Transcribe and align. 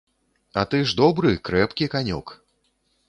А 0.61 0.63
ты 0.71 0.79
ж 0.91 0.95
добры, 1.01 1.35
крэпкі 1.49 1.91
канёк. 1.95 2.35